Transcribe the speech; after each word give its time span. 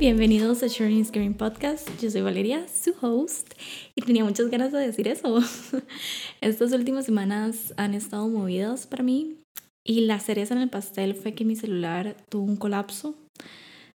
bienvenidos 0.00 0.62
a 0.62 0.66
Sharing 0.66 1.04
Screen 1.04 1.34
Podcast. 1.34 1.86
Yo 2.00 2.10
soy 2.10 2.22
Valeria, 2.22 2.66
su 2.68 2.94
host, 3.02 3.52
y 3.94 4.00
tenía 4.00 4.24
muchas 4.24 4.48
ganas 4.48 4.72
de 4.72 4.78
decir 4.78 5.06
eso. 5.06 5.40
Estas 6.40 6.72
últimas 6.72 7.04
semanas 7.04 7.74
han 7.76 7.92
estado 7.92 8.26
movidas 8.26 8.86
para 8.86 9.04
mí 9.04 9.36
y 9.84 10.00
la 10.06 10.18
cereza 10.18 10.54
en 10.54 10.62
el 10.62 10.70
pastel 10.70 11.14
fue 11.14 11.34
que 11.34 11.44
mi 11.44 11.54
celular 11.54 12.16
tuvo 12.30 12.44
un 12.44 12.56
colapso. 12.56 13.14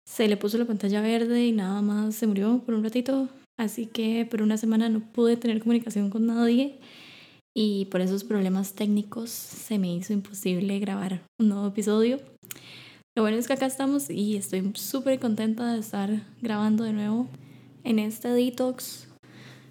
Se 0.04 0.26
le 0.26 0.36
puso 0.36 0.58
la 0.58 0.64
pantalla 0.64 1.00
verde 1.02 1.46
y 1.46 1.52
nada 1.52 1.80
más 1.82 2.16
se 2.16 2.26
murió 2.26 2.60
por 2.66 2.74
un 2.74 2.82
ratito, 2.82 3.28
así 3.56 3.86
que 3.86 4.26
por 4.28 4.42
una 4.42 4.56
semana 4.56 4.88
no 4.88 5.12
pude 5.12 5.36
tener 5.36 5.60
comunicación 5.60 6.10
con 6.10 6.26
nadie 6.26 6.80
y 7.54 7.84
por 7.92 8.00
esos 8.00 8.24
problemas 8.24 8.72
técnicos 8.72 9.30
se 9.30 9.78
me 9.78 9.94
hizo 9.94 10.12
imposible 10.12 10.80
grabar 10.80 11.20
un 11.38 11.50
nuevo 11.50 11.68
episodio. 11.68 12.18
Lo 13.14 13.22
bueno 13.22 13.36
es 13.36 13.46
que 13.46 13.52
acá 13.52 13.66
estamos 13.66 14.08
y 14.08 14.36
estoy 14.36 14.72
súper 14.74 15.20
contenta 15.20 15.74
de 15.74 15.80
estar 15.80 16.22
grabando 16.40 16.84
de 16.84 16.94
nuevo 16.94 17.28
en 17.84 17.98
este 17.98 18.28
detox 18.28 19.06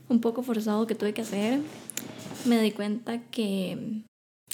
un 0.10 0.22
poco 0.22 0.44
forzado 0.44 0.86
que 0.86 0.94
tuve 0.94 1.14
que 1.14 1.22
hacer. 1.22 1.60
Me 2.46 2.62
di 2.62 2.72
cuenta 2.72 3.20
que 3.32 4.04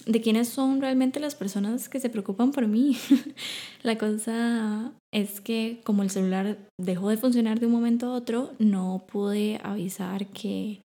de 0.05 0.21
quiénes 0.21 0.47
son 0.47 0.79
realmente 0.79 1.19
las 1.19 1.35
personas 1.35 1.89
que 1.89 1.99
se 1.99 2.09
preocupan 2.09 2.51
por 2.51 2.65
mí. 2.67 2.95
La 3.83 3.97
cosa 3.97 4.93
es 5.11 5.41
que 5.41 5.81
como 5.83 6.03
el 6.03 6.09
celular 6.09 6.57
dejó 6.79 7.09
de 7.09 7.17
funcionar 7.17 7.59
de 7.59 7.65
un 7.65 7.73
momento 7.73 8.07
a 8.07 8.13
otro, 8.13 8.53
no 8.57 9.05
pude 9.11 9.59
avisar 9.63 10.27
que 10.27 10.81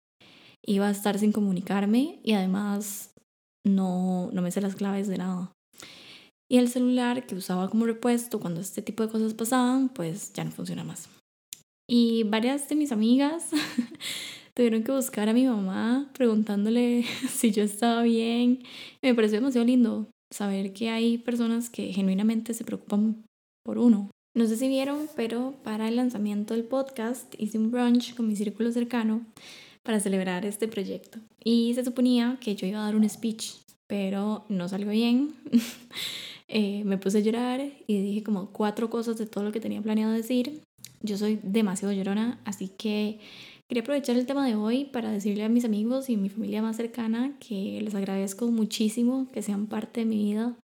iba 0.66 0.88
a 0.88 0.92
estar 0.92 1.20
sin 1.20 1.32
comunicarme 1.32 2.20
y 2.24 2.34
además 2.34 3.14
no, 3.64 4.32
no 4.32 4.42
me 4.42 4.50
sé 4.50 4.60
las 4.60 4.74
claves 4.74 5.08
de 5.08 5.20
nada. 5.20 5.52
Y 6.52 6.58
el 6.58 6.68
celular 6.68 7.26
que 7.26 7.36
usaba 7.36 7.70
como 7.70 7.86
repuesto 7.86 8.42
cuando 8.42 8.60
este 8.60 8.82
tipo 8.82 9.04
de 9.04 9.10
cosas 9.10 9.34
pasaban, 9.34 9.88
pues 9.88 10.34
ya 10.34 10.44
no 10.44 10.52
funciona 10.52 10.84
más. 10.84 11.08
Y 11.90 12.24
varias 12.24 12.68
de 12.68 12.76
mis 12.76 12.92
amigas 12.92 13.52
tuvieron 14.54 14.84
que 14.84 14.92
buscar 14.92 15.30
a 15.30 15.34
mi 15.34 15.46
mamá 15.46 16.12
preguntándole 16.14 17.06
si 17.30 17.52
yo 17.52 17.64
estaba 17.64 18.04
bien. 18.04 18.64
Me 19.02 19.16
pareció 19.16 19.40
demasiado 19.40 19.66
lindo 19.66 20.10
saber 20.30 20.74
que 20.74 20.90
hay 20.90 21.20
personas 21.20 21.70
que 21.70 21.94
genuinamente 21.94 22.54
se 22.54 22.66
preocupan 22.66 23.24
por 23.64 23.78
uno. 23.78 24.12
No 24.36 24.46
sé 24.46 24.58
si 24.58 24.68
vieron, 24.68 25.08
pero 25.16 25.56
para 25.64 25.88
el 25.88 25.96
lanzamiento 25.96 26.54
del 26.54 26.66
podcast 26.66 27.34
hice 27.38 27.60
un 27.60 27.72
brunch 27.72 28.14
con 28.14 28.28
mi 28.28 28.36
círculo 28.36 28.74
cercano 28.74 29.26
para 29.84 30.02
celebrar 30.02 30.46
este 30.46 30.68
proyecto. 30.68 31.20
Y 31.42 31.74
se 31.76 31.86
suponía 31.86 32.38
que 32.42 32.58
yo 32.58 32.68
iba 32.68 32.82
a 32.82 32.84
dar 32.88 32.98
un 32.98 33.10
speech, 33.10 33.54
pero 33.88 34.44
no 34.50 34.68
salió 34.68 34.90
bien. 34.90 35.34
Eh, 36.54 36.84
me 36.84 36.98
puse 36.98 37.20
a 37.20 37.22
llorar 37.22 37.62
y 37.88 38.02
dije 38.02 38.24
como 38.24 38.52
cuatro 38.52 38.90
cosas 38.90 39.18
de 39.18 39.26
todo 39.26 39.46
lo 39.46 39.54
que 39.54 39.62
tenía 39.62 39.82
planeado 39.82 40.12
decir. 40.12 40.62
Yo 41.02 41.18
soy 41.18 41.40
demasiado 41.44 41.94
llorona, 41.94 42.42
así 42.44 42.68
que 42.68 43.20
quería 43.70 43.84
aprovechar 43.84 44.18
el 44.18 44.26
tema 44.26 44.46
de 44.46 44.56
hoy 44.56 44.84
para 44.84 45.12
decirle 45.12 45.46
a 45.46 45.50
mis 45.50 45.64
amigos 45.64 46.10
y 46.10 46.18
mi 46.18 46.28
familia 46.28 46.62
más 46.62 46.76
cercana 46.76 47.38
que 47.40 47.80
les 47.82 47.96
agradezco 47.96 48.52
muchísimo 48.52 49.30
que 49.32 49.42
sean 49.42 49.68
parte 49.68 50.02
de 50.02 50.08
mi 50.08 50.18
vida, 50.18 50.58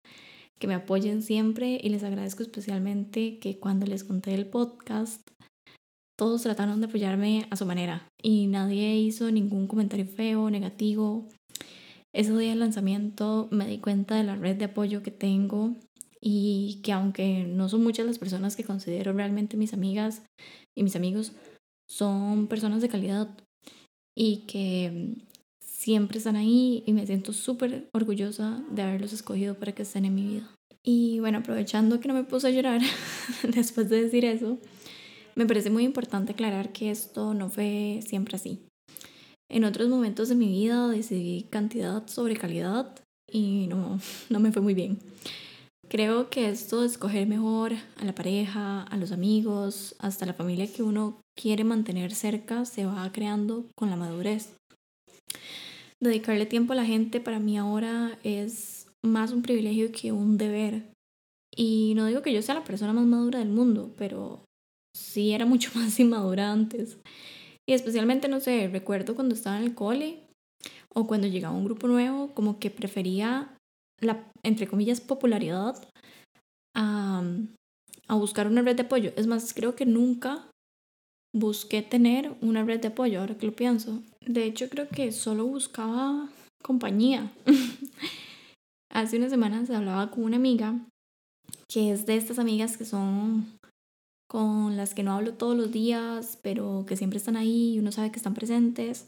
que 0.58 0.66
me 0.66 0.74
apoyen 0.74 1.22
siempre 1.22 1.80
y 1.82 1.90
les 1.90 2.04
agradezco 2.04 2.42
especialmente 2.42 3.38
que 3.38 3.60
cuando 3.60 3.86
les 3.86 4.04
conté 4.04 4.34
el 4.34 4.48
podcast, 4.48 5.22
todos 6.18 6.42
trataron 6.42 6.80
de 6.80 6.88
apoyarme 6.88 7.46
a 7.52 7.56
su 7.58 7.68
manera 7.68 8.08
y 8.24 8.48
nadie 8.48 8.96
hizo 8.98 9.30
ningún 9.30 9.68
comentario 9.68 10.08
feo, 10.08 10.50
negativo 10.50 11.28
ese 12.16 12.36
día 12.38 12.52
del 12.52 12.62
lanzamiento 12.62 13.50
me 13.52 13.68
di 13.68 13.78
cuenta 13.78 14.16
de 14.16 14.24
la 14.24 14.38
red 14.38 14.56
de 14.56 14.66
apoyo 14.66 15.04
que 15.04 15.12
tengo 15.12 15.76
y 16.22 16.80
que 16.82 16.94
aunque 16.94 17.44
no 17.44 17.68
son 17.68 17.84
muchas 17.84 18.06
las 18.06 18.20
personas 18.20 18.56
que 18.56 18.64
considero 18.64 19.12
realmente 19.12 19.58
mis 19.58 19.74
amigas 19.74 20.24
y 20.76 20.84
mis 20.84 20.96
amigos, 20.96 21.34
son 21.90 22.48
personas 22.48 22.82
de 22.82 22.90
calidad 22.90 23.30
y 24.18 24.38
que 24.48 25.16
siempre 25.62 26.18
están 26.18 26.38
ahí 26.38 26.84
y 26.86 26.94
me 26.94 27.06
siento 27.06 27.34
súper 27.34 27.90
orgullosa 27.94 28.64
de 28.72 28.82
haberlos 28.82 29.12
escogido 29.12 29.56
para 29.56 29.74
que 29.74 29.84
estén 29.84 30.06
en 30.06 30.16
mi 30.16 30.26
vida. 30.26 30.56
Y 30.84 31.20
bueno, 31.20 31.40
aprovechando 31.40 32.00
que 32.00 32.08
no 32.08 32.14
me 32.14 32.24
puse 32.24 32.48
a 32.48 32.52
llorar 32.52 32.80
después 33.44 33.90
de 33.90 34.04
decir 34.04 34.24
eso, 34.24 34.58
me 35.36 35.46
parece 35.46 35.70
muy 35.70 35.84
importante 35.84 36.32
aclarar 36.32 36.72
que 36.72 36.92
esto 36.92 37.34
no 37.34 37.50
fue 37.50 38.00
siempre 38.08 38.38
así. 38.38 38.62
En 39.50 39.64
otros 39.64 39.90
momentos 39.90 40.30
de 40.30 40.36
mi 40.36 40.48
vida 40.48 40.88
decidí 40.88 41.44
cantidad 41.44 42.08
sobre 42.08 42.36
calidad 42.36 43.00
y 43.32 43.68
no, 43.68 44.00
no 44.30 44.40
me 44.40 44.52
fue 44.52 44.62
muy 44.62 44.74
bien. 44.74 45.00
Creo 45.88 46.30
que 46.30 46.50
esto 46.50 46.82
de 46.82 46.88
escoger 46.88 47.28
mejor 47.28 47.74
a 47.98 48.06
la 48.06 48.16
pareja, 48.16 48.82
a 48.82 48.98
los 48.98 49.12
amigos, 49.12 49.96
hasta 50.00 50.26
la 50.26 50.34
familia 50.34 50.72
que 50.72 50.82
uno 50.82 51.20
quiere 51.40 51.64
mantener 51.64 52.14
cerca 52.14 52.66
se 52.66 52.86
va 52.86 53.12
creando 53.12 53.66
con 53.76 53.92
la 53.92 53.96
madurez. 53.96 54.56
Dedicarle 56.02 56.46
tiempo 56.46 56.74
a 56.74 56.76
la 56.76 56.86
gente 56.86 57.20
para 57.20 57.40
mí 57.40 57.58
ahora 57.58 58.18
es 58.24 58.88
más 59.04 59.32
un 59.32 59.44
privilegio 59.44 59.92
que 59.92 60.12
un 60.12 60.38
deber. 60.38 60.92
Y 61.56 61.94
no 61.96 62.08
digo 62.08 62.22
que 62.22 62.34
yo 62.34 62.42
sea 62.42 62.56
la 62.56 62.64
persona 62.64 62.92
más 62.92 63.06
madura 63.06 63.40
del 63.40 63.50
mundo, 63.50 63.94
pero 63.98 64.44
sí 64.96 65.32
era 65.32 65.46
mucho 65.46 65.72
más 65.76 66.00
inmadura 66.00 66.52
antes. 66.52 66.98
Y 67.68 67.74
especialmente, 67.74 68.28
no 68.28 68.40
sé, 68.40 68.70
recuerdo 68.72 69.16
cuando 69.16 69.36
estaba 69.36 69.58
en 69.58 69.64
el 69.64 69.76
cole 69.76 70.20
o 70.94 71.08
cuando 71.08 71.28
llegaba 71.28 71.56
un 71.56 71.66
grupo 71.66 71.88
nuevo, 71.88 72.34
como 72.34 72.60
que 72.60 72.70
prefería 72.70 73.58
la, 74.02 74.32
entre 74.44 74.68
comillas, 74.68 75.02
popularidad 75.02 75.76
a, 76.76 77.24
a 78.08 78.16
buscar 78.16 78.48
una 78.48 78.62
red 78.62 78.76
de 78.76 78.84
apoyo. 78.84 79.12
Es 79.16 79.28
más, 79.28 79.54
creo 79.54 79.76
que 79.76 79.86
nunca 79.86 80.48
busqué 81.34 81.82
tener 81.82 82.36
una 82.42 82.64
red 82.64 82.80
de 82.80 82.90
apoyo, 82.90 83.20
ahora 83.20 83.38
que 83.38 83.48
lo 83.48 83.54
pienso. 83.54 84.02
De 84.22 84.46
hecho, 84.46 84.70
creo 84.70 84.88
que 84.88 85.12
solo 85.12 85.46
buscaba 85.46 86.30
compañía. 86.64 87.32
Hace 88.92 89.18
unas 89.18 89.32
semanas 89.32 89.70
hablaba 89.70 90.10
con 90.12 90.24
una 90.24 90.38
amiga 90.38 90.80
que 91.68 91.92
es 91.92 92.06
de 92.06 92.16
estas 92.16 92.40
amigas 92.40 92.78
que 92.78 92.86
son 92.86 93.46
con 94.36 94.76
las 94.76 94.94
que 94.94 95.02
no 95.02 95.14
hablo 95.14 95.36
todos 95.36 95.56
los 95.56 95.72
días, 95.72 96.38
pero 96.42 96.84
que 96.86 96.98
siempre 96.98 97.20
están 97.20 97.38
ahí 97.38 97.76
y 97.76 97.80
uno 97.80 97.94
sabe 97.94 98.12
que 98.12 98.18
están 98.18 98.34
presentes. 98.34 99.08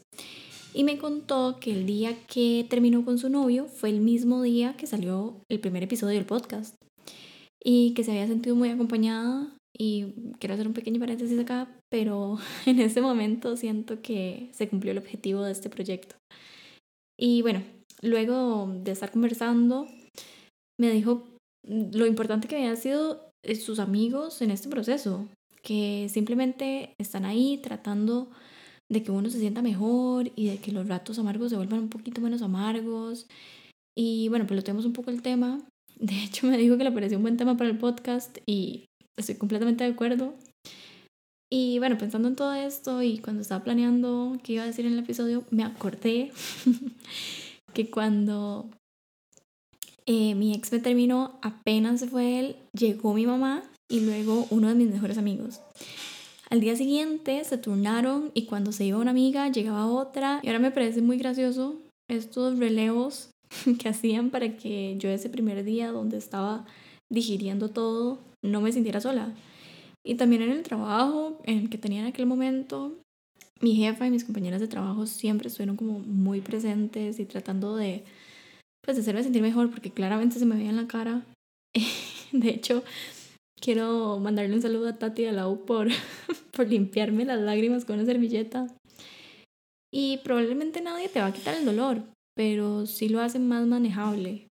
Y 0.72 0.84
me 0.84 0.96
contó 0.96 1.58
que 1.60 1.70
el 1.70 1.84
día 1.84 2.16
que 2.28 2.64
terminó 2.70 3.04
con 3.04 3.18
su 3.18 3.28
novio 3.28 3.66
fue 3.66 3.90
el 3.90 4.00
mismo 4.00 4.40
día 4.40 4.74
que 4.78 4.86
salió 4.86 5.36
el 5.50 5.60
primer 5.60 5.82
episodio 5.82 6.14
del 6.14 6.24
podcast. 6.24 6.76
Y 7.62 7.92
que 7.92 8.04
se 8.04 8.12
había 8.12 8.26
sentido 8.26 8.56
muy 8.56 8.70
acompañada. 8.70 9.54
Y 9.76 10.14
quiero 10.38 10.54
hacer 10.54 10.66
un 10.66 10.72
pequeño 10.72 10.98
paréntesis 10.98 11.38
acá, 11.38 11.68
pero 11.90 12.38
en 12.64 12.80
ese 12.80 13.02
momento 13.02 13.54
siento 13.58 14.00
que 14.00 14.48
se 14.54 14.66
cumplió 14.70 14.92
el 14.92 14.98
objetivo 14.98 15.42
de 15.42 15.52
este 15.52 15.68
proyecto. 15.68 16.16
Y 17.20 17.42
bueno, 17.42 17.62
luego 18.00 18.72
de 18.82 18.92
estar 18.92 19.10
conversando, 19.10 19.88
me 20.80 20.90
dijo 20.90 21.22
lo 21.66 22.06
importante 22.06 22.48
que 22.48 22.56
había 22.56 22.76
sido 22.76 23.27
sus 23.60 23.78
amigos 23.78 24.42
en 24.42 24.50
este 24.50 24.68
proceso, 24.68 25.28
que 25.62 26.08
simplemente 26.08 26.94
están 26.98 27.24
ahí 27.24 27.58
tratando 27.58 28.30
de 28.90 29.02
que 29.02 29.10
uno 29.10 29.28
se 29.30 29.38
sienta 29.38 29.62
mejor 29.62 30.32
y 30.34 30.48
de 30.48 30.58
que 30.58 30.72
los 30.72 30.88
ratos 30.88 31.18
amargos 31.18 31.50
se 31.50 31.56
vuelvan 31.56 31.80
un 31.80 31.88
poquito 31.90 32.20
menos 32.20 32.42
amargos. 32.42 33.26
Y 33.96 34.28
bueno, 34.28 34.46
pues 34.46 34.56
lo 34.56 34.64
tenemos 34.64 34.86
un 34.86 34.92
poco 34.92 35.10
el 35.10 35.22
tema. 35.22 35.60
De 35.98 36.24
hecho, 36.24 36.46
me 36.46 36.56
dijo 36.56 36.78
que 36.78 36.84
le 36.84 36.92
pareció 36.92 37.18
un 37.18 37.24
buen 37.24 37.36
tema 37.36 37.56
para 37.56 37.70
el 37.70 37.78
podcast 37.78 38.38
y 38.46 38.86
estoy 39.18 39.34
completamente 39.34 39.84
de 39.84 39.90
acuerdo. 39.90 40.34
Y 41.50 41.78
bueno, 41.78 41.96
pensando 41.96 42.28
en 42.28 42.36
todo 42.36 42.52
esto 42.52 43.02
y 43.02 43.18
cuando 43.18 43.42
estaba 43.42 43.64
planeando 43.64 44.36
qué 44.42 44.54
iba 44.54 44.62
a 44.62 44.66
decir 44.66 44.86
en 44.86 44.92
el 44.92 44.98
episodio, 44.98 45.44
me 45.50 45.64
acordé 45.64 46.30
que 47.74 47.90
cuando 47.90 48.70
eh, 50.10 50.34
mi 50.34 50.54
ex 50.54 50.72
me 50.72 50.78
terminó, 50.78 51.38
apenas 51.42 52.00
se 52.00 52.06
fue 52.06 52.40
él, 52.40 52.56
llegó 52.72 53.12
mi 53.12 53.26
mamá 53.26 53.62
y 53.90 54.00
luego 54.00 54.46
uno 54.48 54.68
de 54.68 54.74
mis 54.74 54.88
mejores 54.88 55.18
amigos. 55.18 55.60
Al 56.48 56.60
día 56.60 56.74
siguiente 56.76 57.44
se 57.44 57.58
turnaron 57.58 58.30
y 58.32 58.46
cuando 58.46 58.72
se 58.72 58.86
iba 58.86 58.96
una 58.96 59.10
amiga 59.10 59.48
llegaba 59.52 59.86
otra 59.86 60.40
y 60.42 60.46
ahora 60.46 60.60
me 60.60 60.70
parece 60.70 61.02
muy 61.02 61.18
gracioso 61.18 61.76
estos 62.08 62.58
relevos 62.58 63.28
que 63.78 63.90
hacían 63.90 64.30
para 64.30 64.56
que 64.56 64.96
yo 64.98 65.10
ese 65.10 65.28
primer 65.28 65.62
día 65.62 65.92
donde 65.92 66.16
estaba 66.16 66.64
digiriendo 67.10 67.68
todo 67.68 68.18
no 68.42 68.62
me 68.62 68.72
sintiera 68.72 69.02
sola. 69.02 69.34
Y 70.02 70.14
también 70.14 70.40
en 70.40 70.52
el 70.52 70.62
trabajo 70.62 71.38
en 71.44 71.58
el 71.58 71.68
que 71.68 71.76
tenía 71.76 72.00
en 72.00 72.06
aquel 72.06 72.24
momento, 72.24 72.94
mi 73.60 73.74
jefa 73.74 74.06
y 74.06 74.10
mis 74.10 74.24
compañeras 74.24 74.62
de 74.62 74.68
trabajo 74.68 75.04
siempre 75.04 75.48
estuvieron 75.48 75.76
como 75.76 75.98
muy 75.98 76.40
presentes 76.40 77.20
y 77.20 77.26
tratando 77.26 77.76
de 77.76 78.04
pues 78.82 78.98
hacerme 78.98 79.22
sentir 79.22 79.42
mejor 79.42 79.70
porque 79.70 79.90
claramente 79.90 80.38
se 80.38 80.46
me 80.46 80.56
veía 80.56 80.70
en 80.70 80.76
la 80.76 80.86
cara. 80.86 81.24
De 82.32 82.48
hecho, 82.50 82.82
quiero 83.60 84.18
mandarle 84.18 84.54
un 84.54 84.62
saludo 84.62 84.88
a 84.88 84.98
Tati 84.98 85.24
de 85.24 85.32
la 85.32 85.48
U 85.48 85.64
por, 85.64 85.88
por 86.52 86.68
limpiarme 86.68 87.24
las 87.24 87.40
lágrimas 87.40 87.84
con 87.84 87.96
una 87.96 88.06
servilleta. 88.06 88.66
Y 89.92 90.18
probablemente 90.18 90.80
nadie 90.80 91.08
te 91.08 91.20
va 91.20 91.26
a 91.26 91.32
quitar 91.32 91.54
el 91.54 91.64
dolor, 91.64 92.02
pero 92.34 92.86
sí 92.86 93.08
lo 93.08 93.20
hace 93.20 93.38
más 93.38 93.66
manejable. 93.66 94.48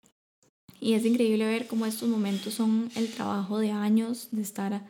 Y 0.79 0.93
es 0.93 1.05
increíble 1.05 1.45
ver 1.45 1.67
cómo 1.67 1.85
estos 1.85 2.09
momentos 2.09 2.53
son 2.53 2.89
el 2.95 3.09
trabajo 3.09 3.57
de 3.57 3.71
años 3.71 4.29
de 4.31 4.41
estar 4.41 4.85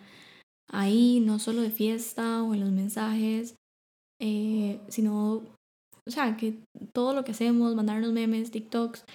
ahí, 0.71 1.19
no 1.19 1.39
solo 1.39 1.61
de 1.61 1.69
fiesta 1.69 2.43
o 2.43 2.53
en 2.53 2.61
los 2.61 2.71
mensajes, 2.71 3.55
eh, 4.19 4.79
sino, 4.89 5.43
o 6.07 6.11
sea, 6.11 6.37
que 6.37 6.59
todo 6.93 7.13
lo 7.13 7.23
que 7.23 7.31
hacemos, 7.31 7.75
mandarnos 7.75 8.11
memes, 8.11 8.51
TikToks 8.51 9.05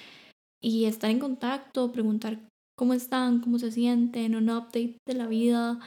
y 0.62 0.86
estar 0.86 1.10
en 1.10 1.18
contacto, 1.18 1.92
preguntar 1.92 2.40
cómo 2.76 2.94
están, 2.94 3.40
cómo 3.40 3.58
se 3.58 3.70
sienten, 3.70 4.34
un 4.34 4.50
update 4.50 4.96
de 5.06 5.14
la 5.14 5.26
vida, 5.26 5.80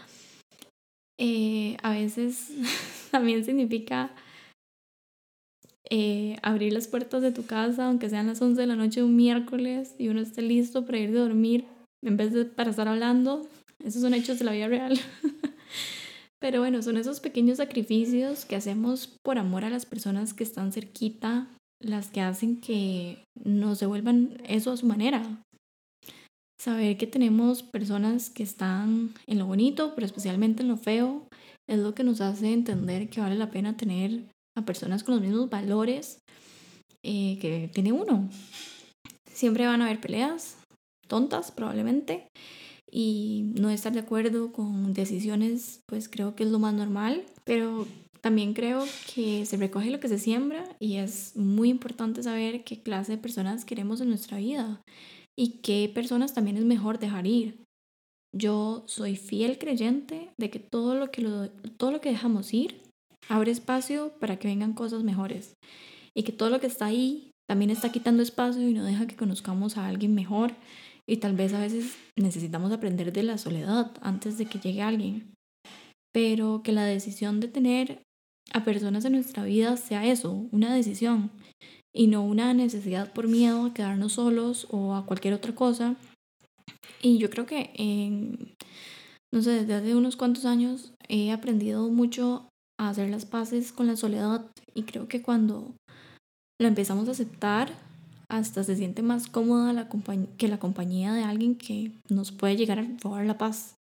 eh, 1.19 1.77
a 1.83 1.91
veces 1.91 2.51
también 3.11 3.45
significa 3.45 4.13
eh, 5.89 6.37
abrir 6.41 6.73
las 6.73 6.87
puertas 6.87 7.21
de 7.21 7.31
tu 7.31 7.45
casa, 7.45 7.87
aunque 7.87 8.09
sean 8.09 8.27
las 8.27 8.41
11 8.41 8.61
de 8.61 8.67
la 8.67 8.75
noche 8.75 9.01
de 9.01 9.05
un 9.05 9.15
miércoles 9.15 9.95
y 9.97 10.07
uno 10.07 10.21
esté 10.21 10.41
listo 10.41 10.85
para 10.85 10.99
ir 10.99 11.09
a 11.09 11.21
dormir 11.21 11.65
en 12.03 12.17
vez 12.17 12.33
de 12.33 12.45
para 12.45 12.69
estar 12.69 12.87
hablando. 12.87 13.47
Esos 13.83 14.01
son 14.01 14.13
hechos 14.13 14.39
de 14.39 14.45
la 14.45 14.51
vida 14.53 14.67
real. 14.67 14.99
Pero 16.41 16.59
bueno, 16.59 16.81
son 16.81 16.97
esos 16.97 17.19
pequeños 17.19 17.57
sacrificios 17.57 18.45
que 18.45 18.55
hacemos 18.55 19.07
por 19.23 19.37
amor 19.37 19.63
a 19.63 19.69
las 19.69 19.85
personas 19.85 20.33
que 20.33 20.43
están 20.43 20.71
cerquita, 20.71 21.47
las 21.79 22.09
que 22.09 22.21
hacen 22.21 22.59
que 22.59 23.23
nos 23.43 23.79
devuelvan 23.79 24.41
eso 24.47 24.71
a 24.71 24.77
su 24.77 24.87
manera. 24.87 25.43
Saber 26.59 26.97
que 26.97 27.05
tenemos 27.05 27.61
personas 27.61 28.31
que 28.31 28.41
están 28.41 29.13
en 29.27 29.37
lo 29.37 29.45
bonito, 29.45 29.93
pero 29.93 30.05
especialmente 30.05 30.63
en 30.63 30.69
lo 30.69 30.77
feo, 30.77 31.27
es 31.69 31.79
lo 31.79 31.93
que 31.93 32.03
nos 32.03 32.21
hace 32.21 32.51
entender 32.51 33.09
que 33.09 33.21
vale 33.21 33.35
la 33.35 33.51
pena 33.51 33.77
tener 33.77 34.23
a 34.57 34.65
personas 34.65 35.03
con 35.03 35.15
los 35.15 35.23
mismos 35.23 35.49
valores 35.49 36.19
eh, 37.03 37.37
que 37.39 37.69
tiene 37.71 37.91
uno. 37.91 38.29
Siempre 39.31 39.67
van 39.67 39.81
a 39.81 39.85
haber 39.85 40.01
peleas, 40.01 40.57
tontas 41.07 41.51
probablemente, 41.51 42.27
y 42.91 43.53
no 43.59 43.69
estar 43.69 43.93
de 43.93 43.99
acuerdo 43.99 44.51
con 44.51 44.93
decisiones, 44.93 45.81
pues 45.87 46.09
creo 46.09 46.35
que 46.35 46.43
es 46.43 46.51
lo 46.51 46.59
más 46.59 46.73
normal, 46.73 47.23
pero 47.45 47.87
también 48.19 48.53
creo 48.53 48.85
que 49.15 49.45
se 49.45 49.57
recoge 49.57 49.89
lo 49.89 49.99
que 49.99 50.09
se 50.09 50.19
siembra 50.19 50.63
y 50.79 50.97
es 50.97 51.35
muy 51.35 51.69
importante 51.69 52.21
saber 52.21 52.63
qué 52.63 52.83
clase 52.83 53.13
de 53.13 53.17
personas 53.17 53.65
queremos 53.65 54.01
en 54.01 54.09
nuestra 54.09 54.37
vida 54.37 54.81
y 55.37 55.59
qué 55.63 55.89
personas 55.93 56.33
también 56.33 56.57
es 56.57 56.65
mejor 56.65 56.99
dejar 56.99 57.25
ir. 57.25 57.63
Yo 58.33 58.83
soy 58.87 59.15
fiel 59.15 59.57
creyente 59.57 60.29
de 60.37 60.49
que 60.49 60.59
todo 60.59 60.95
lo 60.95 61.11
que, 61.11 61.23
todo 61.77 61.91
lo 61.91 61.99
que 61.99 62.09
dejamos 62.09 62.53
ir 62.53 62.81
abre 63.27 63.51
espacio 63.51 64.13
para 64.19 64.37
que 64.37 64.47
vengan 64.47 64.73
cosas 64.73 65.03
mejores 65.03 65.53
y 66.15 66.23
que 66.23 66.31
todo 66.31 66.49
lo 66.49 66.59
que 66.59 66.67
está 66.67 66.85
ahí 66.85 67.31
también 67.49 67.71
está 67.71 67.91
quitando 67.91 68.23
espacio 68.23 68.67
y 68.69 68.73
no 68.73 68.83
deja 68.83 69.07
que 69.07 69.15
conozcamos 69.15 69.77
a 69.77 69.87
alguien 69.87 70.13
mejor 70.13 70.53
y 71.11 71.17
tal 71.17 71.35
vez 71.35 71.53
a 71.53 71.59
veces 71.59 71.97
necesitamos 72.17 72.71
aprender 72.71 73.11
de 73.11 73.23
la 73.23 73.37
soledad 73.37 73.91
antes 74.01 74.37
de 74.37 74.45
que 74.45 74.59
llegue 74.59 74.81
alguien. 74.81 75.33
Pero 76.13 76.61
que 76.63 76.71
la 76.71 76.85
decisión 76.85 77.41
de 77.41 77.49
tener 77.49 78.01
a 78.53 78.63
personas 78.63 79.03
en 79.03 79.11
nuestra 79.11 79.43
vida 79.43 79.75
sea 79.75 80.05
eso, 80.05 80.47
una 80.53 80.73
decisión 80.73 81.29
y 81.93 82.07
no 82.07 82.23
una 82.23 82.53
necesidad 82.53 83.11
por 83.11 83.27
miedo 83.27 83.65
a 83.65 83.73
quedarnos 83.73 84.13
solos 84.13 84.67
o 84.69 84.95
a 84.95 85.05
cualquier 85.05 85.33
otra 85.33 85.53
cosa. 85.53 85.97
Y 87.01 87.17
yo 87.17 87.29
creo 87.29 87.45
que 87.45 87.71
en, 87.73 88.55
no 89.33 89.41
sé, 89.41 89.51
desde 89.51 89.73
hace 89.73 89.95
unos 89.95 90.15
cuantos 90.15 90.45
años 90.45 90.93
he 91.09 91.33
aprendido 91.33 91.89
mucho 91.89 92.47
a 92.79 92.87
hacer 92.87 93.09
las 93.09 93.25
paces 93.25 93.73
con 93.73 93.85
la 93.85 93.97
soledad 93.97 94.49
y 94.73 94.83
creo 94.83 95.09
que 95.09 95.21
cuando 95.21 95.75
lo 96.57 96.69
empezamos 96.69 97.09
a 97.09 97.11
aceptar, 97.11 97.90
hasta 98.31 98.63
se 98.63 98.77
siente 98.77 99.01
más 99.01 99.27
cómoda 99.27 99.73
la 99.73 99.89
que 100.37 100.47
la 100.47 100.57
compañía 100.57 101.13
de 101.13 101.23
alguien 101.23 101.55
que 101.55 101.91
nos 102.09 102.31
puede 102.31 102.55
llegar 102.55 102.79
a 102.79 102.87
robar 103.03 103.25
la 103.25 103.37
paz. 103.37 103.75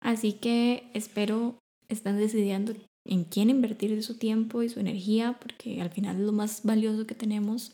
Así 0.00 0.34
que 0.34 0.88
espero 0.94 1.58
estén 1.88 2.16
decidiendo 2.16 2.74
en 3.04 3.24
quién 3.24 3.50
invertir 3.50 4.00
su 4.04 4.16
tiempo 4.16 4.62
y 4.62 4.68
su 4.68 4.78
energía, 4.78 5.36
porque 5.40 5.82
al 5.82 5.90
final 5.90 6.16
es 6.16 6.22
lo 6.22 6.32
más 6.32 6.62
valioso 6.62 7.08
que 7.08 7.16
tenemos. 7.16 7.72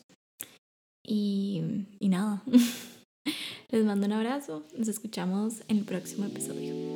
Y, 1.05 1.61
y 1.99 2.09
nada, 2.09 2.41
les 3.69 3.85
mando 3.85 4.07
un 4.07 4.13
abrazo, 4.13 4.65
nos 4.75 4.87
escuchamos 4.87 5.61
en 5.67 5.77
el 5.77 5.83
próximo 5.83 6.25
episodio. 6.25 6.94